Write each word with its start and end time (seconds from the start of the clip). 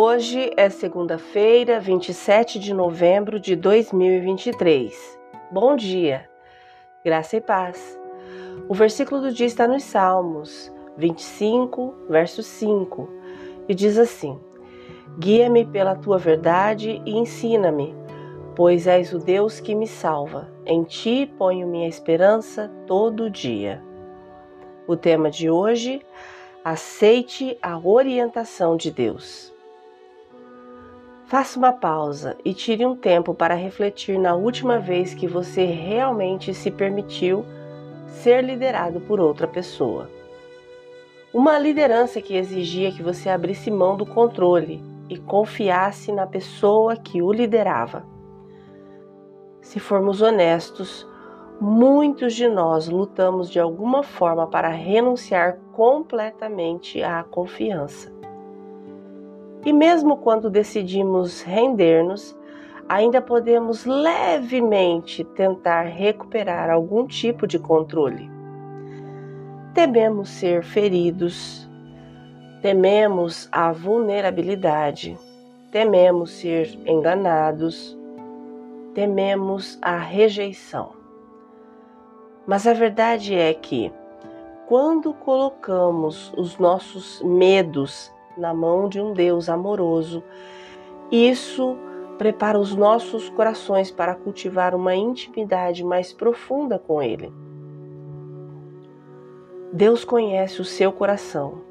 Hoje 0.00 0.52
é 0.56 0.70
segunda-feira, 0.70 1.80
27 1.80 2.60
de 2.60 2.72
novembro 2.72 3.40
de 3.40 3.56
2023. 3.56 5.18
Bom 5.50 5.74
dia, 5.74 6.30
graça 7.04 7.36
e 7.36 7.40
paz. 7.40 7.98
O 8.68 8.74
versículo 8.74 9.20
do 9.20 9.32
dia 9.32 9.48
está 9.48 9.66
nos 9.66 9.82
Salmos 9.82 10.72
25, 10.96 12.06
verso 12.08 12.44
5, 12.44 13.08
e 13.68 13.74
diz 13.74 13.98
assim: 13.98 14.38
Guia-me 15.18 15.66
pela 15.66 15.96
tua 15.96 16.16
verdade 16.16 17.02
e 17.04 17.18
ensina-me, 17.18 17.92
pois 18.54 18.86
és 18.86 19.12
o 19.12 19.18
Deus 19.18 19.58
que 19.58 19.74
me 19.74 19.88
salva. 19.88 20.48
Em 20.64 20.84
ti 20.84 21.28
ponho 21.36 21.66
minha 21.66 21.88
esperança 21.88 22.70
todo 22.86 23.28
dia. 23.28 23.82
O 24.86 24.96
tema 24.96 25.28
de 25.28 25.50
hoje: 25.50 26.00
aceite 26.64 27.58
a 27.60 27.76
orientação 27.76 28.76
de 28.76 28.92
Deus. 28.92 29.57
Faça 31.28 31.58
uma 31.58 31.74
pausa 31.74 32.38
e 32.42 32.54
tire 32.54 32.86
um 32.86 32.96
tempo 32.96 33.34
para 33.34 33.54
refletir 33.54 34.18
na 34.18 34.34
última 34.34 34.78
vez 34.78 35.12
que 35.12 35.26
você 35.26 35.66
realmente 35.66 36.54
se 36.54 36.70
permitiu 36.70 37.44
ser 38.06 38.42
liderado 38.42 38.98
por 39.02 39.20
outra 39.20 39.46
pessoa. 39.46 40.10
Uma 41.30 41.58
liderança 41.58 42.22
que 42.22 42.34
exigia 42.34 42.90
que 42.90 43.02
você 43.02 43.28
abrisse 43.28 43.70
mão 43.70 43.94
do 43.94 44.06
controle 44.06 44.82
e 45.06 45.18
confiasse 45.18 46.10
na 46.12 46.26
pessoa 46.26 46.96
que 46.96 47.20
o 47.20 47.30
liderava. 47.30 48.06
Se 49.60 49.78
formos 49.78 50.22
honestos, 50.22 51.06
muitos 51.60 52.32
de 52.32 52.48
nós 52.48 52.88
lutamos 52.88 53.50
de 53.50 53.60
alguma 53.60 54.02
forma 54.02 54.46
para 54.46 54.70
renunciar 54.70 55.58
completamente 55.74 57.02
à 57.02 57.22
confiança. 57.22 58.17
E 59.64 59.72
mesmo 59.72 60.16
quando 60.18 60.48
decidimos 60.48 61.42
render-nos, 61.42 62.38
ainda 62.88 63.20
podemos 63.20 63.84
levemente 63.84 65.24
tentar 65.24 65.82
recuperar 65.82 66.70
algum 66.70 67.06
tipo 67.06 67.46
de 67.46 67.58
controle. 67.58 68.30
Tememos 69.74 70.30
ser 70.30 70.64
feridos, 70.64 71.68
tememos 72.62 73.48
a 73.52 73.70
vulnerabilidade, 73.72 75.18
tememos 75.70 76.30
ser 76.30 76.78
enganados, 76.86 77.96
tememos 78.94 79.78
a 79.82 79.98
rejeição. 79.98 80.92
Mas 82.46 82.66
a 82.66 82.72
verdade 82.72 83.34
é 83.34 83.52
que, 83.52 83.92
quando 84.66 85.12
colocamos 85.12 86.32
os 86.36 86.58
nossos 86.58 87.20
medos 87.22 88.10
na 88.38 88.54
mão 88.54 88.88
de 88.88 89.00
um 89.00 89.12
Deus 89.12 89.48
amoroso. 89.48 90.22
Isso 91.10 91.76
prepara 92.16 92.58
os 92.58 92.74
nossos 92.74 93.28
corações 93.28 93.90
para 93.90 94.14
cultivar 94.14 94.74
uma 94.74 94.94
intimidade 94.94 95.84
mais 95.84 96.12
profunda 96.12 96.78
com 96.78 97.02
Ele. 97.02 97.32
Deus 99.72 100.04
conhece 100.04 100.60
o 100.60 100.64
seu 100.64 100.90
coração. 100.90 101.62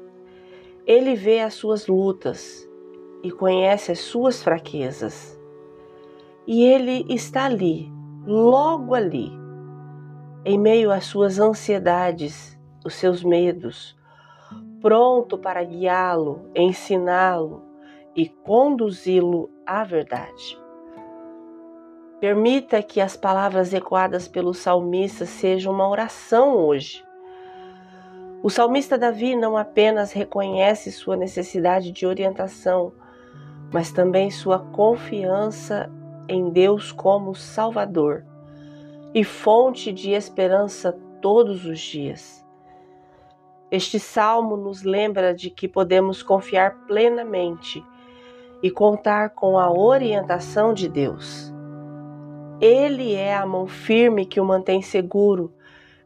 Ele 0.86 1.14
vê 1.14 1.40
as 1.40 1.54
suas 1.54 1.86
lutas 1.86 2.68
e 3.22 3.30
conhece 3.30 3.92
as 3.92 3.98
suas 3.98 4.42
fraquezas. 4.42 5.38
E 6.46 6.64
Ele 6.64 7.04
está 7.08 7.44
ali, 7.44 7.92
logo 8.24 8.94
ali, 8.94 9.30
em 10.44 10.58
meio 10.58 10.90
às 10.90 11.04
suas 11.04 11.38
ansiedades, 11.38 12.58
os 12.84 12.94
seus 12.94 13.22
medos, 13.22 13.97
pronto 14.80 15.38
para 15.38 15.62
guiá-lo, 15.62 16.50
ensiná-lo 16.54 17.62
e 18.14 18.28
conduzi-lo 18.28 19.50
à 19.66 19.84
verdade. 19.84 20.58
Permita 22.20 22.82
que 22.82 23.00
as 23.00 23.16
palavras 23.16 23.72
ecoadas 23.72 24.26
pelo 24.26 24.52
salmista 24.52 25.24
sejam 25.24 25.72
uma 25.72 25.88
oração 25.88 26.56
hoje. 26.56 27.04
O 28.42 28.50
salmista 28.50 28.98
Davi 28.98 29.36
não 29.36 29.56
apenas 29.56 30.12
reconhece 30.12 30.90
sua 30.90 31.16
necessidade 31.16 31.92
de 31.92 32.06
orientação, 32.06 32.92
mas 33.72 33.92
também 33.92 34.30
sua 34.30 34.58
confiança 34.58 35.90
em 36.28 36.50
Deus 36.50 36.90
como 36.92 37.34
Salvador 37.34 38.24
e 39.14 39.24
fonte 39.24 39.92
de 39.92 40.10
esperança 40.10 40.92
todos 41.20 41.64
os 41.64 41.78
dias. 41.78 42.44
Este 43.70 43.98
salmo 44.00 44.56
nos 44.56 44.82
lembra 44.82 45.34
de 45.34 45.50
que 45.50 45.68
podemos 45.68 46.22
confiar 46.22 46.86
plenamente 46.86 47.84
e 48.62 48.70
contar 48.70 49.30
com 49.30 49.58
a 49.58 49.70
orientação 49.70 50.72
de 50.72 50.88
Deus. 50.88 51.52
Ele 52.60 53.14
é 53.14 53.36
a 53.36 53.46
mão 53.46 53.66
firme 53.66 54.24
que 54.24 54.40
o 54.40 54.44
mantém 54.44 54.82
seguro, 54.82 55.52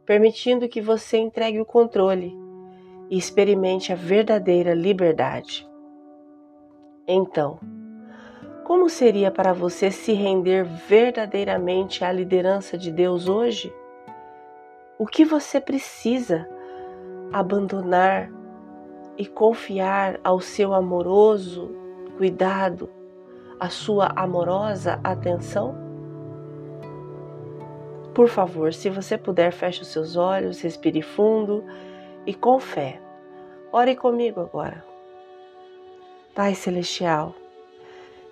permitindo 0.04 0.68
que 0.68 0.80
você 0.80 1.18
entregue 1.18 1.60
o 1.60 1.64
controle 1.64 2.36
e 3.08 3.16
experimente 3.16 3.92
a 3.92 3.96
verdadeira 3.96 4.74
liberdade. 4.74 5.66
Então, 7.06 7.58
como 8.64 8.88
seria 8.88 9.30
para 9.30 9.52
você 9.52 9.90
se 9.90 10.12
render 10.12 10.64
verdadeiramente 10.64 12.04
à 12.04 12.12
liderança 12.12 12.76
de 12.76 12.90
Deus 12.90 13.28
hoje? 13.28 13.72
O 14.98 15.06
que 15.06 15.24
você 15.24 15.60
precisa? 15.60 16.48
Abandonar 17.32 18.30
e 19.16 19.26
confiar 19.26 20.20
ao 20.22 20.40
seu 20.40 20.74
amoroso 20.74 21.70
cuidado, 22.16 22.88
à 23.58 23.68
sua 23.68 24.12
amorosa 24.14 25.00
atenção? 25.02 25.74
Por 28.14 28.28
favor, 28.28 28.74
se 28.74 28.90
você 28.90 29.16
puder, 29.16 29.52
feche 29.52 29.82
os 29.82 29.88
seus 29.88 30.16
olhos, 30.16 30.60
respire 30.60 31.00
fundo 31.00 31.64
e 32.26 32.34
com 32.34 32.60
fé. 32.60 33.00
Ore 33.72 33.96
comigo 33.96 34.40
agora. 34.40 34.84
Pai 36.34 36.54
Celestial, 36.54 37.34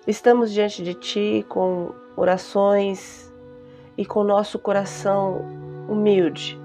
estamos 0.05 0.51
diante 0.51 0.83
de 0.83 0.93
Ti 0.93 1.45
com 1.49 1.93
orações 2.15 3.33
e 3.97 4.05
com 4.05 4.23
nosso 4.23 4.59
coração 4.59 5.41
humilde 5.89 6.60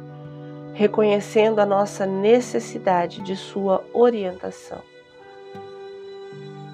reconhecendo 0.77 1.59
a 1.59 1.65
nossa 1.65 2.05
necessidade 2.05 3.23
de 3.23 3.35
Sua 3.35 3.83
orientação. 3.95 4.83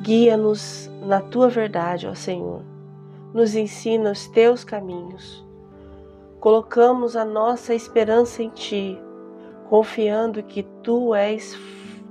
Guia-nos 0.02 0.90
na 1.06 1.20
Tua 1.20 1.48
verdade, 1.48 2.08
ó 2.08 2.14
Senhor. 2.14 2.62
Nos 3.32 3.54
ensina 3.54 4.10
os 4.10 4.26
Teus 4.26 4.64
caminhos. 4.64 5.46
Colocamos 6.40 7.14
a 7.14 7.24
nossa 7.24 7.76
esperança 7.76 8.42
em 8.42 8.48
Ti, 8.48 9.00
confiando 9.70 10.42
que 10.42 10.64
Tu 10.82 11.14
és 11.14 11.56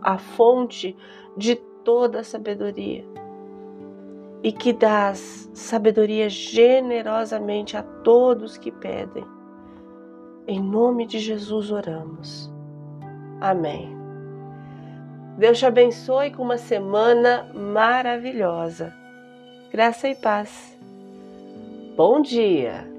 a 0.02 0.18
fonte 0.18 0.96
de 1.35 1.58
toda 1.84 2.22
a 2.22 2.23
sabedoria 2.23 3.03
e 4.41 4.53
que 4.53 4.72
dás 4.72 5.52
sabedoria 5.53 6.29
generosamente 6.29 7.75
a 7.75 7.84
todos 7.84 8.58
que 8.58 8.72
pedem. 8.72 9.41
Em 10.47 10.59
nome 10.59 11.06
de 11.06 11.19
Jesus 11.19 11.72
oramos. 11.72 12.52
Amém. 13.40 13.96
Deus 15.38 15.59
te 15.59 15.66
abençoe 15.66 16.31
com 16.31 16.44
uma 16.44 16.57
semana 16.57 17.50
maravilhosa. 17.53 18.94
Graça 19.72 20.09
e 20.09 20.16
paz. 20.16 20.78
Bom 21.96 22.22
dia! 22.22 22.91